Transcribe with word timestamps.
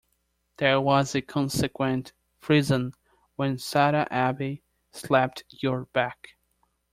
There 0.57 0.81
was 0.81 1.13
a 1.13 1.21
consequent 1.21 2.13
frisson 2.39 2.95
when 3.35 3.59
Sada 3.59 4.07
Abe 4.11 4.61
slapped 4.89 5.43
your 5.61 5.85
back. 5.93 6.29